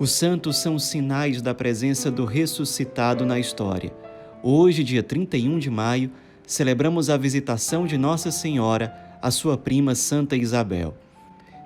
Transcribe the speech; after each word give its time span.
Os 0.00 0.12
santos 0.12 0.56
são 0.56 0.78
sinais 0.78 1.42
da 1.42 1.52
presença 1.52 2.10
do 2.10 2.24
ressuscitado 2.24 3.26
na 3.26 3.38
história. 3.38 3.92
Hoje, 4.42 4.82
dia 4.82 5.02
31 5.02 5.58
de 5.58 5.68
maio, 5.68 6.10
celebramos 6.46 7.10
a 7.10 7.18
visitação 7.18 7.86
de 7.86 7.98
Nossa 7.98 8.30
Senhora 8.30 8.94
à 9.20 9.30
sua 9.30 9.58
prima 9.58 9.94
Santa 9.94 10.34
Isabel. 10.34 10.94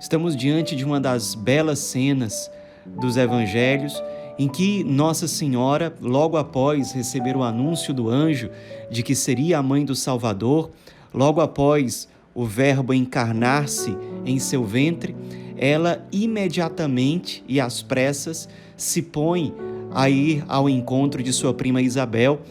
Estamos 0.01 0.35
diante 0.35 0.75
de 0.75 0.83
uma 0.83 0.99
das 0.99 1.33
belas 1.33 1.79
cenas 1.79 2.51
dos 2.85 3.15
evangelhos 3.15 4.03
em 4.37 4.49
que 4.49 4.83
Nossa 4.83 5.29
Senhora, 5.29 5.95
logo 6.01 6.35
após 6.35 6.91
receber 6.91 7.37
o 7.37 7.43
anúncio 7.43 7.93
do 7.93 8.09
anjo 8.09 8.49
de 8.91 9.01
que 9.01 9.15
seria 9.15 9.59
a 9.59 9.63
mãe 9.63 9.85
do 9.85 9.95
Salvador, 9.95 10.71
logo 11.13 11.39
após 11.39 12.05
o 12.33 12.43
Verbo 12.43 12.93
encarnar-se 12.93 13.95
em 14.25 14.39
seu 14.39 14.63
ventre, 14.63 15.15
ela 15.57 16.05
imediatamente 16.11 17.43
e 17.47 17.59
às 17.59 17.81
pressas 17.81 18.49
se 18.75 19.01
põe 19.01 19.53
a 19.93 20.09
ir 20.09 20.43
ao 20.47 20.69
encontro 20.69 21.23
de 21.23 21.31
sua 21.31 21.53
prima 21.53 21.81
Isabel, 21.81 22.41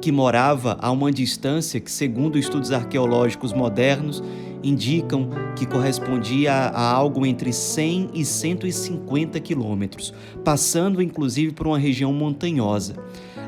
que 0.00 0.10
morava 0.10 0.78
a 0.80 0.90
uma 0.90 1.12
distância 1.12 1.78
que, 1.78 1.90
segundo 1.90 2.38
estudos 2.38 2.72
arqueológicos 2.72 3.52
modernos, 3.52 4.22
indicam 4.62 5.28
que 5.56 5.66
correspondia 5.66 6.52
a 6.52 6.90
algo 6.90 7.26
entre 7.26 7.52
100 7.52 8.10
e 8.14 8.24
150 8.24 9.38
quilômetros, 9.40 10.14
passando 10.44 11.02
inclusive 11.02 11.52
por 11.52 11.66
uma 11.66 11.78
região 11.78 12.12
montanhosa. 12.12 12.94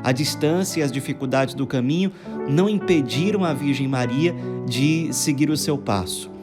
A 0.03 0.11
distância 0.11 0.81
e 0.81 0.83
as 0.83 0.91
dificuldades 0.91 1.55
do 1.55 1.65
caminho 1.65 2.11
não 2.47 2.69
impediram 2.69 3.43
a 3.43 3.53
Virgem 3.53 3.87
Maria 3.87 4.35
de 4.67 5.11
seguir 5.11 5.49
o 5.49 5.57
seu 5.57 5.77
passo. 5.77 6.34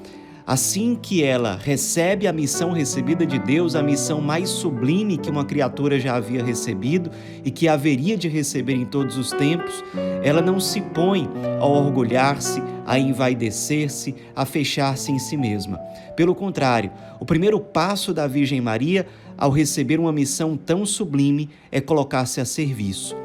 Assim 0.47 0.99
que 1.01 1.23
ela 1.23 1.57
recebe 1.57 2.27
a 2.27 2.33
missão 2.33 2.73
recebida 2.73 3.25
de 3.25 3.39
Deus, 3.39 3.77
a 3.77 3.83
missão 3.83 4.21
mais 4.21 4.51
sublime 4.51 5.17
que 5.17 5.31
uma 5.31 5.45
criatura 5.45 6.01
já 6.01 6.17
havia 6.17 6.45
recebido 6.45 7.11
e 7.45 7.51
que 7.51 7.69
haveria 7.69 8.17
de 8.17 8.29
receber 8.29 8.75
em 8.75 8.85
todos 8.85 9.17
os 9.17 9.31
tempos, 9.31 9.85
ela 10.23 10.43
não 10.43 10.59
se 10.59 10.81
põe 10.81 11.29
a 11.61 11.65
orgulhar-se, 11.65 12.61
a 12.85 12.99
envaidecer-se, 12.99 14.17
a 14.35 14.45
fechar-se 14.45 15.13
em 15.13 15.19
si 15.19 15.37
mesma. 15.37 15.79
Pelo 16.17 16.35
contrário, 16.35 16.91
o 17.21 17.25
primeiro 17.25 17.61
passo 17.61 18.13
da 18.13 18.27
Virgem 18.27 18.61
Maria 18.61 19.07
ao 19.39 19.51
receber 19.51 20.01
uma 20.01 20.13
missão 20.13 20.57
tão 20.57 20.85
sublime 20.85 21.51
é 21.71 21.81
colocar-se 21.81 22.41
a 22.41 22.45
serviço. 22.45 23.17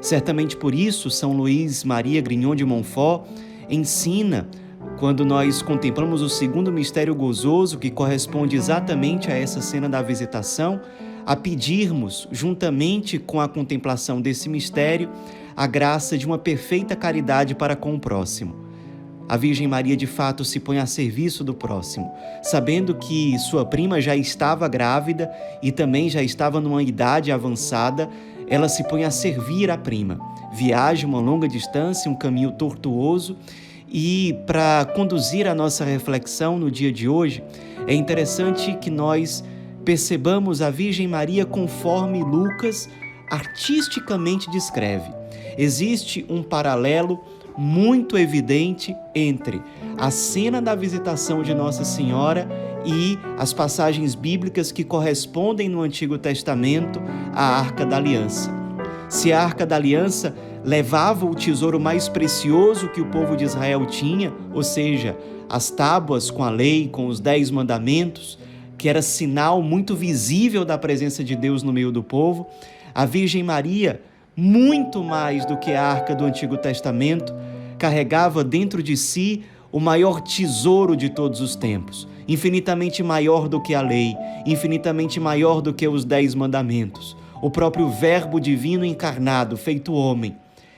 Certamente 0.00 0.56
por 0.56 0.74
isso, 0.74 1.08
São 1.08 1.32
Luís 1.32 1.84
Maria 1.84 2.20
Grignon 2.20 2.54
de 2.54 2.64
Montfort 2.64 3.26
ensina 3.70 4.46
quando 5.04 5.22
nós 5.22 5.60
contemplamos 5.60 6.22
o 6.22 6.30
segundo 6.30 6.72
mistério 6.72 7.14
gozoso, 7.14 7.78
que 7.78 7.90
corresponde 7.90 8.56
exatamente 8.56 9.30
a 9.30 9.36
essa 9.36 9.60
cena 9.60 9.86
da 9.86 10.00
visitação, 10.00 10.80
a 11.26 11.36
pedirmos, 11.36 12.26
juntamente 12.32 13.18
com 13.18 13.38
a 13.38 13.46
contemplação 13.46 14.18
desse 14.18 14.48
mistério, 14.48 15.10
a 15.54 15.66
graça 15.66 16.16
de 16.16 16.24
uma 16.24 16.38
perfeita 16.38 16.96
caridade 16.96 17.54
para 17.54 17.76
com 17.76 17.94
o 17.94 18.00
próximo. 18.00 18.56
A 19.28 19.36
Virgem 19.36 19.68
Maria 19.68 19.94
de 19.94 20.06
fato 20.06 20.42
se 20.42 20.58
põe 20.58 20.78
a 20.78 20.86
serviço 20.86 21.44
do 21.44 21.52
próximo, 21.52 22.10
sabendo 22.42 22.94
que 22.94 23.38
sua 23.40 23.66
prima 23.66 24.00
já 24.00 24.16
estava 24.16 24.66
grávida 24.68 25.30
e 25.62 25.70
também 25.70 26.08
já 26.08 26.22
estava 26.22 26.62
numa 26.62 26.82
idade 26.82 27.30
avançada, 27.30 28.08
ela 28.48 28.70
se 28.70 28.82
põe 28.84 29.04
a 29.04 29.10
servir 29.10 29.70
a 29.70 29.76
prima. 29.76 30.18
Viaja 30.54 31.06
uma 31.06 31.20
longa 31.20 31.46
distância, 31.46 32.10
um 32.10 32.16
caminho 32.16 32.52
tortuoso 32.52 33.36
e 33.88 34.36
para 34.46 34.86
conduzir 34.94 35.46
a 35.46 35.54
nossa 35.54 35.84
reflexão 35.84 36.58
no 36.58 36.70
dia 36.70 36.92
de 36.92 37.08
hoje, 37.08 37.42
é 37.86 37.94
interessante 37.94 38.76
que 38.80 38.90
nós 38.90 39.44
percebamos 39.84 40.62
a 40.62 40.70
Virgem 40.70 41.06
Maria 41.06 41.44
conforme 41.44 42.22
Lucas 42.22 42.88
artisticamente 43.30 44.50
descreve. 44.50 45.10
Existe 45.56 46.24
um 46.28 46.42
paralelo 46.42 47.22
muito 47.56 48.18
evidente 48.18 48.94
entre 49.14 49.62
a 49.96 50.10
cena 50.10 50.60
da 50.60 50.74
visitação 50.74 51.42
de 51.42 51.54
Nossa 51.54 51.84
Senhora 51.84 52.48
e 52.84 53.18
as 53.38 53.52
passagens 53.52 54.14
bíblicas 54.14 54.72
que 54.72 54.82
correspondem 54.82 55.68
no 55.68 55.80
Antigo 55.80 56.18
Testamento 56.18 57.00
à 57.32 57.60
Arca 57.60 57.86
da 57.86 57.96
Aliança. 57.96 58.63
Se 59.14 59.32
a 59.32 59.40
Arca 59.40 59.64
da 59.64 59.76
Aliança 59.76 60.34
levava 60.64 61.24
o 61.24 61.36
tesouro 61.36 61.78
mais 61.78 62.08
precioso 62.08 62.88
que 62.88 63.00
o 63.00 63.06
povo 63.06 63.36
de 63.36 63.44
Israel 63.44 63.86
tinha, 63.86 64.32
ou 64.52 64.64
seja, 64.64 65.16
as 65.48 65.70
tábuas 65.70 66.32
com 66.32 66.42
a 66.42 66.50
lei, 66.50 66.88
com 66.88 67.06
os 67.06 67.20
dez 67.20 67.48
mandamentos, 67.48 68.36
que 68.76 68.88
era 68.88 69.00
sinal 69.00 69.62
muito 69.62 69.94
visível 69.94 70.64
da 70.64 70.76
presença 70.76 71.22
de 71.22 71.36
Deus 71.36 71.62
no 71.62 71.72
meio 71.72 71.92
do 71.92 72.02
povo, 72.02 72.48
a 72.92 73.06
Virgem 73.06 73.44
Maria, 73.44 74.02
muito 74.36 75.00
mais 75.04 75.46
do 75.46 75.58
que 75.58 75.70
a 75.70 75.84
arca 75.84 76.12
do 76.12 76.24
Antigo 76.24 76.56
Testamento, 76.56 77.32
carregava 77.78 78.42
dentro 78.42 78.82
de 78.82 78.96
si 78.96 79.44
o 79.70 79.78
maior 79.78 80.20
tesouro 80.22 80.96
de 80.96 81.08
todos 81.08 81.40
os 81.40 81.54
tempos, 81.54 82.08
infinitamente 82.26 83.00
maior 83.00 83.48
do 83.48 83.62
que 83.62 83.76
a 83.76 83.80
lei, 83.80 84.16
infinitamente 84.44 85.20
maior 85.20 85.62
do 85.62 85.72
que 85.72 85.86
os 85.86 86.04
dez 86.04 86.34
mandamentos, 86.34 87.16
o 87.44 87.50
próprio 87.50 87.88
Verbo 87.90 88.40
divino 88.40 88.84
encarnado, 88.84 89.56
feito 89.56 89.92
homem 89.92 90.36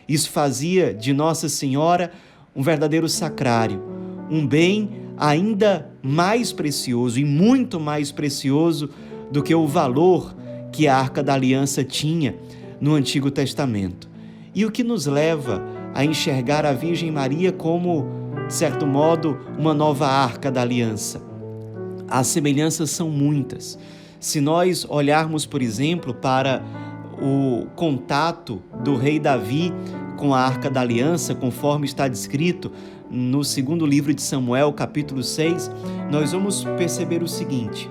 isso 0.08 0.30
fazia 0.30 0.94
de 0.94 1.12
Nossa 1.12 1.48
Senhora 1.48 2.12
um 2.54 2.62
verdadeiro 2.62 3.08
sacrário, 3.08 3.82
um 4.30 4.46
bem 4.46 4.90
ainda 5.16 5.90
mais 6.02 6.52
precioso 6.52 7.18
e 7.18 7.24
muito 7.24 7.80
mais 7.80 8.12
precioso 8.12 8.90
do 9.30 9.42
que 9.42 9.54
o 9.54 9.66
valor 9.66 10.34
que 10.72 10.86
a 10.86 10.96
Arca 10.96 11.22
da 11.22 11.34
Aliança 11.34 11.82
tinha 11.82 12.36
no 12.80 12.94
Antigo 12.94 13.30
Testamento. 13.30 14.08
E 14.54 14.64
o 14.64 14.70
que 14.70 14.84
nos 14.84 15.06
leva 15.06 15.62
a 15.92 16.04
enxergar 16.04 16.64
a 16.64 16.72
Virgem 16.72 17.10
Maria 17.10 17.50
como, 17.50 18.06
de 18.46 18.54
certo 18.54 18.86
modo, 18.86 19.38
uma 19.58 19.74
nova 19.74 20.06
Arca 20.06 20.50
da 20.50 20.62
Aliança. 20.62 21.20
As 22.08 22.28
semelhanças 22.28 22.90
são 22.90 23.10
muitas. 23.10 23.78
Se 24.18 24.40
nós 24.40 24.86
olharmos, 24.88 25.44
por 25.44 25.60
exemplo, 25.60 26.14
para 26.14 26.62
o 27.20 27.66
contato 27.74 28.62
do 28.82 28.96
rei 28.96 29.18
Davi 29.18 29.72
com 30.16 30.34
a 30.34 30.40
Arca 30.40 30.70
da 30.70 30.80
Aliança, 30.80 31.34
conforme 31.34 31.86
está 31.86 32.08
descrito 32.08 32.72
no 33.10 33.44
segundo 33.44 33.86
livro 33.86 34.12
de 34.14 34.22
Samuel, 34.22 34.72
capítulo 34.72 35.22
6, 35.22 35.70
nós 36.10 36.32
vamos 36.32 36.64
perceber 36.76 37.22
o 37.22 37.28
seguinte: 37.28 37.90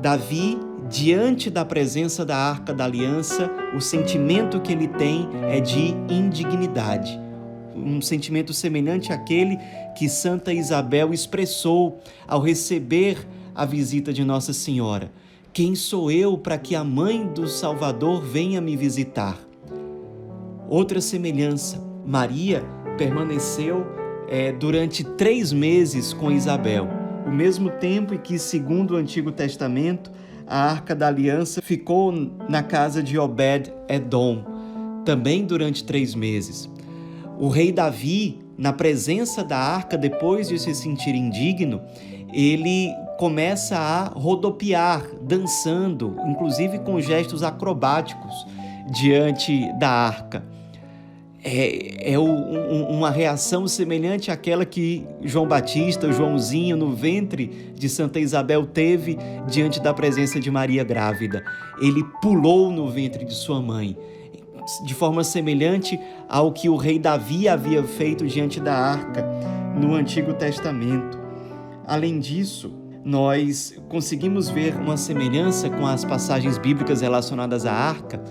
Davi, 0.00 0.58
diante 0.88 1.50
da 1.50 1.64
presença 1.64 2.24
da 2.24 2.36
Arca 2.36 2.74
da 2.74 2.84
Aliança, 2.84 3.50
o 3.74 3.80
sentimento 3.80 4.60
que 4.60 4.72
ele 4.72 4.88
tem 4.88 5.28
é 5.48 5.60
de 5.60 5.94
indignidade. 6.08 7.18
Um 7.74 8.00
sentimento 8.00 8.52
semelhante 8.52 9.12
àquele 9.12 9.58
que 9.96 10.08
Santa 10.08 10.52
Isabel 10.52 11.12
expressou 11.12 11.98
ao 12.28 12.40
receber 12.40 13.26
a 13.54 13.64
visita 13.64 14.12
de 14.12 14.24
Nossa 14.24 14.52
Senhora. 14.52 15.12
Quem 15.52 15.74
sou 15.74 16.10
eu 16.10 16.36
para 16.36 16.58
que 16.58 16.74
a 16.74 16.82
mãe 16.82 17.26
do 17.26 17.46
Salvador 17.46 18.20
venha 18.20 18.60
me 18.60 18.76
visitar? 18.76 19.38
Outra 20.68 21.00
semelhança: 21.00 21.80
Maria 22.04 22.64
permaneceu 22.98 23.86
é, 24.28 24.50
durante 24.50 25.04
três 25.04 25.52
meses 25.52 26.12
com 26.12 26.32
Isabel, 26.32 26.88
o 27.26 27.30
mesmo 27.30 27.70
tempo 27.70 28.14
em 28.14 28.18
que, 28.18 28.38
segundo 28.38 28.94
o 28.94 28.96
Antigo 28.96 29.30
Testamento, 29.30 30.10
a 30.46 30.70
Arca 30.70 30.94
da 30.94 31.08
Aliança 31.08 31.62
ficou 31.62 32.12
na 32.48 32.62
casa 32.62 33.02
de 33.02 33.18
Obed-Edom, 33.18 34.44
também 35.04 35.44
durante 35.44 35.84
três 35.84 36.14
meses. 36.14 36.68
O 37.38 37.48
rei 37.48 37.72
Davi, 37.72 38.40
na 38.56 38.72
presença 38.72 39.42
da 39.42 39.58
arca, 39.58 39.96
depois 39.96 40.48
de 40.48 40.58
se 40.58 40.74
sentir 40.74 41.14
indigno, 41.14 41.80
ele 42.32 42.92
começa 43.18 43.76
a 43.76 44.04
rodopiar, 44.08 45.06
dançando, 45.22 46.16
inclusive 46.26 46.78
com 46.80 47.00
gestos 47.00 47.42
acrobáticos 47.42 48.46
diante 48.90 49.72
da 49.78 49.88
arca. 49.88 50.44
É, 51.46 52.14
é 52.14 52.18
um, 52.18 52.88
uma 52.88 53.10
reação 53.10 53.68
semelhante 53.68 54.30
àquela 54.30 54.64
que 54.64 55.06
João 55.22 55.46
Batista, 55.46 56.10
Joãozinho, 56.10 56.74
no 56.74 56.94
ventre 56.94 57.72
de 57.74 57.86
Santa 57.86 58.18
Isabel, 58.18 58.64
teve 58.64 59.18
diante 59.46 59.78
da 59.78 59.92
presença 59.92 60.40
de 60.40 60.50
Maria 60.50 60.82
grávida. 60.82 61.44
Ele 61.82 62.02
pulou 62.22 62.72
no 62.72 62.88
ventre 62.88 63.26
de 63.26 63.34
sua 63.34 63.60
mãe, 63.60 63.94
de 64.86 64.94
forma 64.94 65.22
semelhante 65.22 66.00
ao 66.30 66.50
que 66.50 66.70
o 66.70 66.76
rei 66.76 66.98
Davi 66.98 67.46
havia 67.46 67.82
feito 67.82 68.26
diante 68.26 68.58
da 68.58 68.74
arca 68.74 69.22
no 69.78 69.94
Antigo 69.94 70.32
Testamento. 70.32 71.18
Além 71.86 72.18
disso, 72.18 72.72
nós 73.04 73.78
conseguimos 73.88 74.48
ver 74.48 74.74
uma 74.76 74.96
semelhança 74.96 75.68
com 75.68 75.86
as 75.86 76.04
passagens 76.04 76.56
bíblicas 76.56 77.02
relacionadas 77.02 77.66
à 77.66 77.72
arca, 77.72 78.22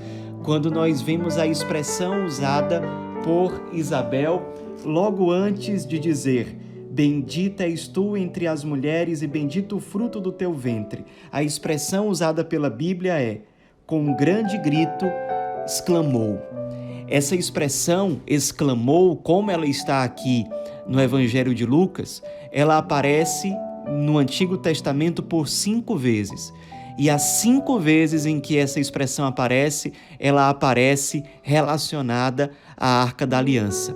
quando 0.44 0.72
nós 0.72 1.02
vemos 1.02 1.38
a 1.38 1.46
expressão 1.46 2.25
usada 2.25 2.81
por 3.24 3.70
Isabel 3.72 4.42
logo 4.84 5.31
antes 5.31 5.86
de 5.86 6.00
dizer: 6.00 6.58
Bendita 6.90 7.64
és 7.64 7.88
tu 7.88 8.18
entre 8.18 8.48
as 8.48 8.64
mulheres 8.64 9.22
e 9.22 9.28
bendito 9.28 9.78
o 9.78 9.80
fruto 9.80 10.20
do 10.20 10.31
teu 10.31 10.54
ventre. 10.54 11.06
A 11.31 11.44
expressão 11.44 12.08
usada 12.08 12.44
pela 12.44 12.70
Bíblia 12.70 13.22
é: 13.22 13.42
com 13.86 14.00
um 14.00 14.16
grande 14.16 14.58
grito, 14.58 15.06
exclamou. 15.66 16.42
Essa 17.08 17.36
expressão 17.36 18.22
exclamou, 18.25 19.16
como 19.16 19.52
ela 19.52 19.68
está 19.68 20.04
aqui 20.04 20.46
no 20.88 21.00
Evangelho 21.00 21.54
de 21.54 21.66
Lucas, 21.66 22.24
ela 22.52 22.78
aparece 22.78 23.54
no 23.88 24.18
Antigo 24.18 24.57
Testamento 24.57 25.21
por 25.21 25.47
cinco 25.47 25.97
vezes. 25.97 26.53
E 26.97 27.09
as 27.09 27.21
cinco 27.21 27.80
vezes 27.80 28.25
em 28.25 28.39
que 28.39 28.57
essa 28.57 28.80
expressão 28.80 29.25
aparece, 29.25 29.94
ela 30.19 30.50
aparece 30.50 31.24
relacionada 31.41 32.51
à 32.77 33.01
Arca 33.01 33.25
da 33.25 33.39
Aliança. 33.39 33.95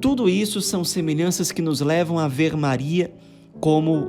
Tudo 0.00 0.28
isso 0.28 0.60
são 0.60 0.84
semelhanças 0.84 1.52
que 1.52 1.60
nos 1.60 1.80
levam 1.80 2.18
a 2.18 2.28
ver 2.28 2.56
Maria 2.56 3.12
como 3.60 4.06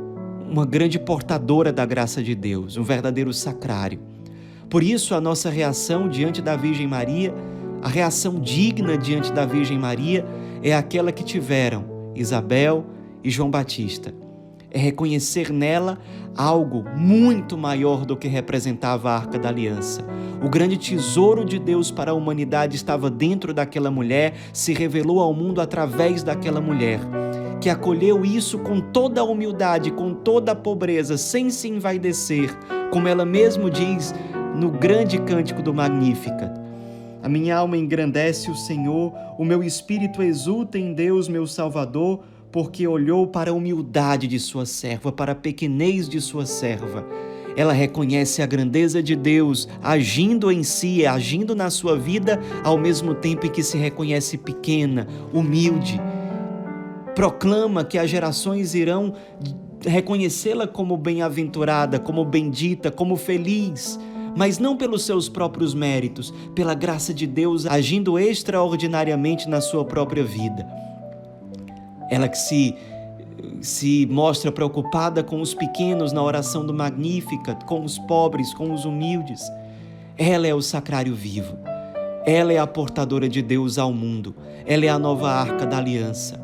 uma 0.49 0.65
grande 0.65 0.97
portadora 0.97 1.73
da 1.73 1.85
graça 1.85 2.23
de 2.23 2.33
Deus, 2.33 2.77
um 2.77 2.83
verdadeiro 2.83 3.33
sacrário. 3.33 3.99
Por 4.69 4.83
isso, 4.83 5.15
a 5.15 5.21
nossa 5.21 5.49
reação 5.49 6.07
diante 6.07 6.41
da 6.41 6.55
Virgem 6.55 6.87
Maria, 6.87 7.33
a 7.81 7.87
reação 7.89 8.39
digna 8.39 8.97
diante 8.97 9.31
da 9.31 9.45
Virgem 9.45 9.77
Maria, 9.77 10.25
é 10.61 10.73
aquela 10.73 11.11
que 11.11 11.23
tiveram 11.23 11.85
Isabel 12.15 12.85
e 13.27 13.29
João 13.29 13.51
Batista. 13.51 14.13
É 14.71 14.79
reconhecer 14.79 15.51
nela 15.51 15.97
algo 16.35 16.85
muito 16.95 17.57
maior 17.57 18.05
do 18.05 18.15
que 18.15 18.27
representava 18.27 19.09
a 19.09 19.15
Arca 19.15 19.37
da 19.37 19.49
Aliança. 19.49 20.05
O 20.41 20.49
grande 20.49 20.77
tesouro 20.77 21.43
de 21.43 21.59
Deus 21.59 21.91
para 21.91 22.11
a 22.11 22.13
humanidade 22.13 22.77
estava 22.77 23.09
dentro 23.09 23.53
daquela 23.53 23.91
mulher, 23.91 24.33
se 24.53 24.73
revelou 24.73 25.19
ao 25.19 25.33
mundo 25.33 25.59
através 25.59 26.23
daquela 26.23 26.61
mulher, 26.61 27.01
que 27.59 27.69
acolheu 27.69 28.23
isso 28.23 28.59
com 28.59 28.79
toda 28.79 29.19
a 29.19 29.25
humildade, 29.25 29.91
com 29.91 30.13
toda 30.13 30.53
a 30.53 30.55
pobreza, 30.55 31.17
sem 31.17 31.49
se 31.49 31.67
envaidecer, 31.67 32.55
como 32.91 33.09
ela 33.09 33.25
mesmo 33.25 33.69
diz 33.69 34.13
no 34.55 34.69
grande 34.71 35.17
cântico 35.19 35.61
do 35.61 35.73
Magnífica. 35.73 36.53
A 37.21 37.27
minha 37.27 37.57
alma 37.57 37.75
engrandece 37.75 38.49
o 38.49 38.55
Senhor, 38.55 39.13
o 39.37 39.43
meu 39.43 39.61
espírito 39.63 40.23
exulta 40.23 40.77
em 40.77 40.93
Deus, 40.93 41.27
meu 41.27 41.45
Salvador, 41.45 42.21
porque 42.51 42.87
olhou 42.87 43.27
para 43.27 43.51
a 43.51 43.53
humildade 43.53 44.27
de 44.27 44.39
sua 44.39 44.65
serva, 44.65 45.11
para 45.11 45.31
a 45.31 45.35
pequenez 45.35 46.07
de 46.07 46.21
sua 46.21 46.45
serva. 46.45 47.05
Ela 47.55 47.73
reconhece 47.73 48.41
a 48.41 48.45
grandeza 48.45 49.01
de 49.01 49.15
Deus 49.15 49.67
agindo 49.81 50.51
em 50.51 50.63
si, 50.63 51.05
agindo 51.05 51.55
na 51.55 51.69
sua 51.69 51.97
vida, 51.97 52.39
ao 52.63 52.77
mesmo 52.77 53.15
tempo 53.15 53.45
em 53.45 53.49
que 53.49 53.63
se 53.63 53.77
reconhece 53.77 54.37
pequena, 54.37 55.07
humilde. 55.33 55.99
Proclama 57.15 57.83
que 57.83 57.97
as 57.97 58.09
gerações 58.09 58.75
irão 58.75 59.13
reconhecê-la 59.83 60.67
como 60.67 60.95
bem-aventurada, 60.95 61.99
como 61.99 62.23
bendita, 62.23 62.91
como 62.91 63.15
feliz 63.15 63.99
mas 64.37 64.59
não 64.59 64.77
pelos 64.77 65.03
seus 65.03 65.27
próprios 65.27 65.73
méritos, 65.73 66.31
pela 66.53 66.75
graça 66.75 67.11
de 67.11 67.25
Deus 67.25 67.65
agindo 67.65 68.19
extraordinariamente 68.19 69.49
na 69.49 69.59
sua 69.59 69.83
própria 69.83 70.23
vida. 70.23 70.63
Ela 72.09 72.27
que 72.27 72.37
se 72.37 72.75
se 73.61 74.07
mostra 74.09 74.51
preocupada 74.51 75.23
com 75.23 75.41
os 75.41 75.53
pequenos 75.53 76.11
na 76.11 76.21
oração 76.23 76.65
do 76.65 76.73
Magnífica, 76.73 77.55
com 77.65 77.83
os 77.83 77.97
pobres, 77.99 78.53
com 78.53 78.73
os 78.73 78.85
humildes. 78.85 79.41
Ela 80.17 80.47
é 80.47 80.53
o 80.53 80.61
sacrário 80.61 81.15
vivo. 81.15 81.57
Ela 82.25 82.53
é 82.53 82.57
a 82.57 82.67
portadora 82.67 83.29
de 83.29 83.41
Deus 83.41 83.77
ao 83.77 83.93
mundo. 83.93 84.35
Ela 84.65 84.85
é 84.85 84.89
a 84.89 84.99
nova 84.99 85.29
arca 85.29 85.65
da 85.65 85.77
aliança, 85.77 86.39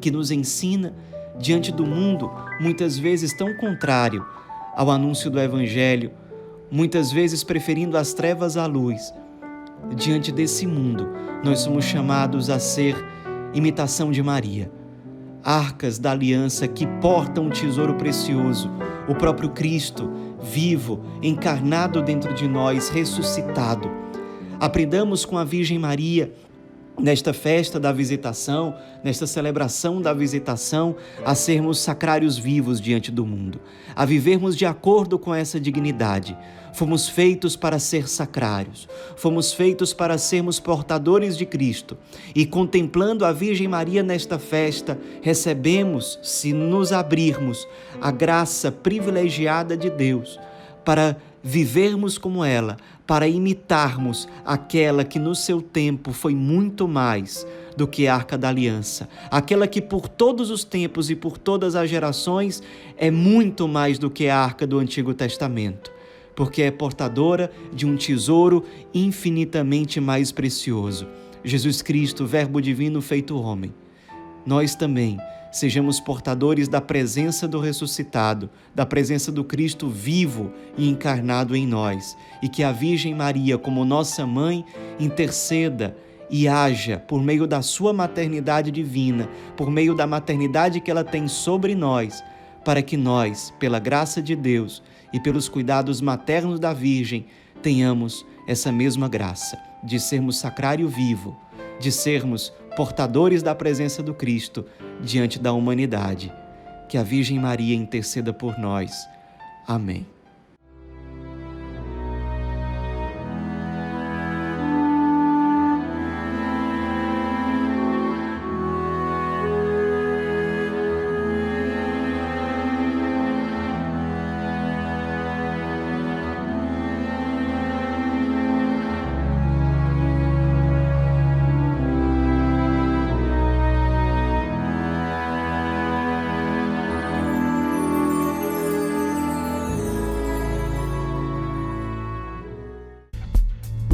que 0.00 0.10
nos 0.10 0.30
ensina 0.30 0.94
diante 1.38 1.70
do 1.70 1.86
mundo, 1.86 2.30
muitas 2.60 2.98
vezes 2.98 3.36
tão 3.36 3.54
contrário 3.56 4.24
ao 4.76 4.90
anúncio 4.90 5.30
do 5.30 5.40
Evangelho, 5.40 6.10
muitas 6.70 7.12
vezes 7.12 7.44
preferindo 7.44 7.96
as 7.96 8.12
trevas 8.12 8.56
à 8.56 8.66
luz. 8.66 9.12
Diante 9.94 10.32
desse 10.32 10.66
mundo, 10.66 11.08
nós 11.44 11.60
somos 11.60 11.84
chamados 11.84 12.48
a 12.48 12.58
ser 12.58 12.96
imitação 13.52 14.10
de 14.10 14.22
Maria, 14.22 14.70
arcas 15.44 15.98
da 15.98 16.10
aliança 16.12 16.68
que 16.68 16.86
portam 17.00 17.46
um 17.46 17.50
tesouro 17.50 17.94
precioso, 17.94 18.70
o 19.08 19.14
próprio 19.14 19.50
Cristo, 19.50 20.10
vivo, 20.42 21.00
encarnado 21.22 22.02
dentro 22.02 22.34
de 22.34 22.48
nós, 22.48 22.88
ressuscitado. 22.88 23.90
Aprendamos 24.60 25.24
com 25.24 25.36
a 25.36 25.44
Virgem 25.44 25.78
Maria 25.78 26.32
nesta 26.98 27.32
festa 27.32 27.80
da 27.80 27.92
visitação, 27.92 28.76
nesta 29.02 29.26
celebração 29.26 30.00
da 30.00 30.12
visitação, 30.12 30.96
a 31.24 31.34
sermos 31.34 31.78
sacrários 31.80 32.36
vivos 32.38 32.80
diante 32.80 33.10
do 33.10 33.24
mundo, 33.24 33.60
a 33.94 34.04
vivermos 34.04 34.56
de 34.56 34.66
acordo 34.66 35.18
com 35.18 35.34
essa 35.34 35.58
dignidade. 35.58 36.36
Fomos 36.74 37.06
feitos 37.06 37.54
para 37.54 37.78
ser 37.78 38.08
sacrários, 38.08 38.88
fomos 39.16 39.52
feitos 39.52 39.92
para 39.92 40.16
sermos 40.16 40.58
portadores 40.58 41.36
de 41.36 41.44
Cristo. 41.44 41.98
E 42.34 42.46
contemplando 42.46 43.26
a 43.26 43.32
Virgem 43.32 43.68
Maria 43.68 44.02
nesta 44.02 44.38
festa, 44.38 44.98
recebemos, 45.20 46.18
se 46.22 46.52
nos 46.52 46.92
abrirmos, 46.92 47.68
a 48.00 48.10
graça 48.10 48.72
privilegiada 48.72 49.76
de 49.76 49.90
Deus 49.90 50.38
para 50.84 51.16
vivermos 51.42 52.18
como 52.18 52.44
ela, 52.44 52.76
para 53.06 53.26
imitarmos 53.26 54.28
aquela 54.44 55.04
que 55.04 55.18
no 55.18 55.34
seu 55.34 55.60
tempo 55.60 56.12
foi 56.12 56.34
muito 56.34 56.86
mais 56.86 57.46
do 57.76 57.86
que 57.86 58.06
a 58.06 58.14
Arca 58.14 58.38
da 58.38 58.48
Aliança, 58.48 59.08
aquela 59.30 59.66
que 59.66 59.80
por 59.80 60.08
todos 60.08 60.50
os 60.50 60.62
tempos 60.62 61.10
e 61.10 61.16
por 61.16 61.38
todas 61.38 61.74
as 61.74 61.90
gerações 61.90 62.62
é 62.96 63.10
muito 63.10 63.66
mais 63.66 63.98
do 63.98 64.10
que 64.10 64.28
a 64.28 64.38
Arca 64.38 64.66
do 64.66 64.78
Antigo 64.78 65.14
Testamento, 65.14 65.90
porque 66.36 66.62
é 66.62 66.70
portadora 66.70 67.50
de 67.72 67.86
um 67.86 67.96
tesouro 67.96 68.64
infinitamente 68.94 70.00
mais 70.00 70.30
precioso. 70.30 71.06
Jesus 71.44 71.82
Cristo, 71.82 72.24
Verbo 72.24 72.60
divino 72.60 73.02
feito 73.02 73.38
homem. 73.38 73.74
Nós 74.46 74.74
também 74.74 75.18
sejamos 75.52 76.00
portadores 76.00 76.66
da 76.66 76.80
presença 76.80 77.46
do 77.46 77.60
ressuscitado, 77.60 78.48
da 78.74 78.86
presença 78.86 79.30
do 79.30 79.44
Cristo 79.44 79.88
vivo 79.88 80.50
e 80.76 80.88
encarnado 80.88 81.54
em 81.54 81.66
nós, 81.66 82.16
e 82.42 82.48
que 82.48 82.64
a 82.64 82.72
Virgem 82.72 83.14
Maria, 83.14 83.58
como 83.58 83.84
nossa 83.84 84.26
mãe, 84.26 84.64
interceda 84.98 85.94
e 86.30 86.48
haja 86.48 86.98
por 86.98 87.22
meio 87.22 87.46
da 87.46 87.60
sua 87.60 87.92
maternidade 87.92 88.70
divina, 88.70 89.28
por 89.54 89.70
meio 89.70 89.94
da 89.94 90.06
maternidade 90.06 90.80
que 90.80 90.90
ela 90.90 91.04
tem 91.04 91.28
sobre 91.28 91.74
nós, 91.74 92.24
para 92.64 92.80
que 92.80 92.96
nós, 92.96 93.52
pela 93.58 93.78
graça 93.78 94.22
de 94.22 94.34
Deus 94.34 94.82
e 95.12 95.20
pelos 95.20 95.48
cuidados 95.48 96.00
maternos 96.00 96.58
da 96.58 96.72
Virgem, 96.72 97.26
tenhamos 97.60 98.24
essa 98.48 98.72
mesma 98.72 99.08
graça 99.08 99.58
de 99.84 100.00
sermos 100.00 100.38
sacrário 100.38 100.88
vivo, 100.88 101.36
de 101.78 101.92
sermos 101.92 102.52
portadores 102.76 103.42
da 103.42 103.54
presença 103.54 104.02
do 104.02 104.14
Cristo 104.14 104.64
diante 105.00 105.38
da 105.38 105.52
humanidade. 105.52 106.32
Que 106.88 106.98
a 106.98 107.02
Virgem 107.02 107.38
Maria 107.38 107.74
interceda 107.74 108.32
por 108.32 108.58
nós. 108.58 108.92
Amém. 109.66 110.06